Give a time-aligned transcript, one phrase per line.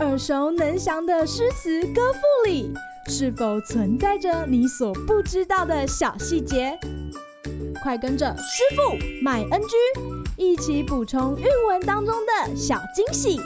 [0.00, 2.72] 耳熟能详的诗词歌赋里，
[3.08, 6.78] 是否存在着你所不知道的小细节？
[7.82, 9.76] 快跟着师傅麦恩居
[10.36, 13.40] 一起补充韵文当中的小惊喜！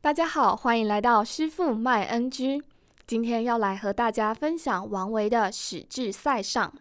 [0.00, 2.62] 大家好，欢迎来到师傅麦恩居。
[3.06, 6.72] 今天要来和大家分享王维的《使至塞上》：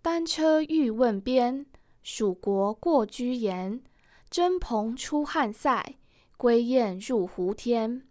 [0.00, 1.66] 单车欲问边，
[2.02, 3.80] 属国过居延。
[4.30, 5.96] 征蓬出汉塞，
[6.36, 8.02] 归雁入胡天。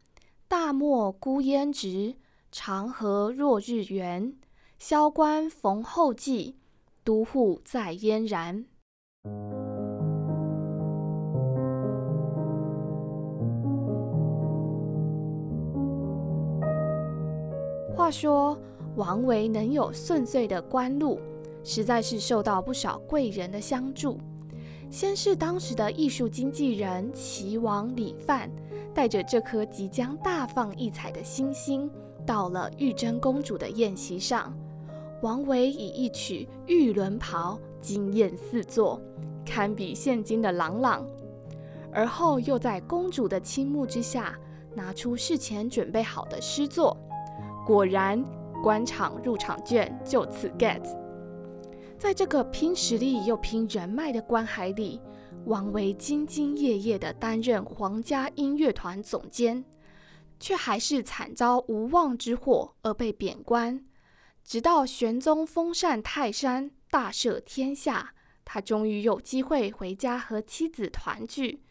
[0.48, 2.16] 大漠孤烟直，
[2.52, 4.34] 长河落日圆。
[4.78, 6.58] 萧关逢候骑，
[7.04, 8.66] 都护在燕然。
[17.96, 18.58] 话说，
[18.96, 21.20] 王维能有顺遂的官路，
[21.68, 24.18] 实在是受到不少贵人的相助。
[24.90, 28.50] 先是当时的艺术经纪人齐王李范，
[28.94, 31.92] 带着这颗即将大放异彩的星星，
[32.26, 34.58] 到了玉真公主的宴席上。
[35.22, 39.02] 王维以一曲《玉轮袍》惊艳四座，
[39.46, 41.06] 堪比现今的朗朗。
[41.92, 44.40] 而后又在公主的倾慕之下，
[44.74, 46.96] 拿出事前准备好的诗作。
[47.66, 48.24] 果然，
[48.64, 50.82] 官场入场券就此 get。
[51.98, 55.02] 在这个拼实力又拼人脉的官海里，
[55.46, 59.66] 王维兢兢业业地担任皇家音乐团总监，
[60.40, 63.84] 却还是惨遭无妄之祸而被贬官。
[64.44, 68.14] 直到玄宗封禅泰山，大赦天下，
[68.46, 71.64] 他终于有机会回家和妻子团聚。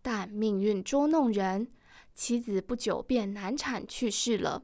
[0.00, 1.72] 但命运捉弄人，
[2.14, 4.62] 妻子不久便难产去世了。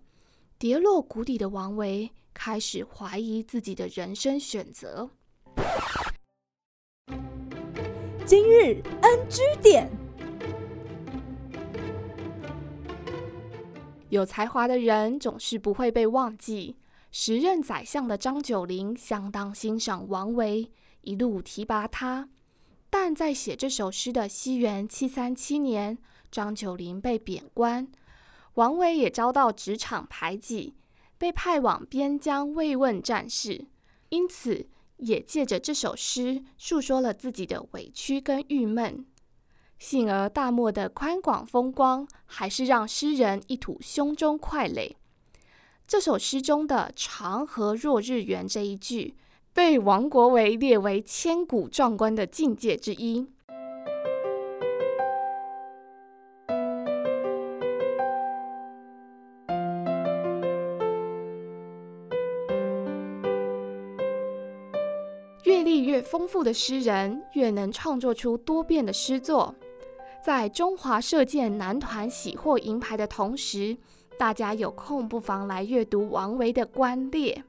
[0.62, 5.10] 跌落谷底的王维开始怀疑自己的人生选择。
[8.24, 9.90] 今日 NG 点，
[14.10, 16.76] 有才华的人总是不会被忘记。
[17.10, 20.70] 时任宰相的张九龄相当欣赏王维，
[21.00, 22.28] 一路提拔他。
[22.88, 25.98] 但在写这首诗的西元七三七年，
[26.30, 27.88] 张九龄被贬官。
[28.54, 30.74] 王维也遭到职场排挤，
[31.16, 33.66] 被派往边疆慰问战士，
[34.10, 34.68] 因此
[34.98, 39.06] 也借着这首诗诉说了自己的委屈跟郁闷。
[39.78, 44.96] 幸而大漠的宽广风光，还是让诗人一吐胸中快垒。
[45.88, 49.16] 这首诗中的“长河落日圆”这一句，
[49.52, 53.26] 被王国维列为千古壮观的境界之一。
[65.72, 69.54] 历越丰富的诗人，越能创作出多变的诗作。
[70.22, 73.74] 在中华射箭男团喜获银牌的同时，
[74.18, 77.42] 大家有空不妨来阅读王维的观猎：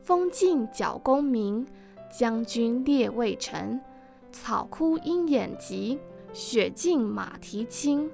[0.00, 1.66] 风劲角弓鸣，
[2.10, 3.78] 将军列渭城。
[4.32, 5.98] 草枯鹰眼疾，
[6.32, 8.10] 雪尽马蹄轻。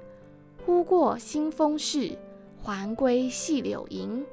[0.65, 2.11] 忽过新丰市，
[2.61, 4.25] 还归细柳营。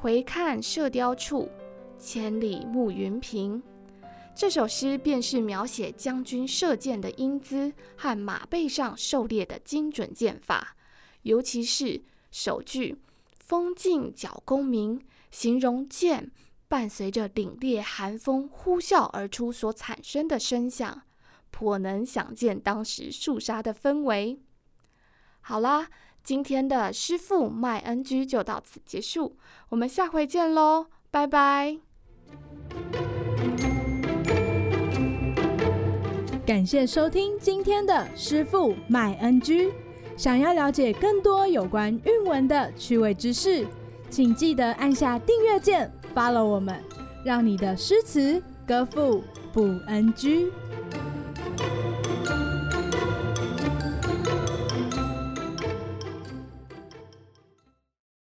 [0.00, 1.48] 回看射雕处，
[1.96, 3.62] 千里暮云平。
[4.36, 10.76] 这首诗便是描写将军射箭的英姿和马背上狩猎的精准箭法，
[11.22, 13.00] 尤其是首句
[13.40, 15.00] “风劲角弓鸣”，
[15.32, 16.30] 形容箭
[16.68, 21.02] 伴随着凛冽寒风呼啸而出所产生的声响，
[21.50, 24.38] 颇能想见当时肃杀的氛围。
[25.40, 25.88] 好啦，
[26.22, 29.38] 今天的师傅麦恩居就到此结束，
[29.70, 31.85] 我们下回见喽，拜拜。
[36.46, 39.68] 感谢收听今天的师傅麦恩居。
[40.16, 43.66] 想要了解更多有关韵文的趣味知识，
[44.10, 46.80] 请记得按下订阅键，follow 我们，
[47.24, 50.52] 让你的诗词歌赋不 NG。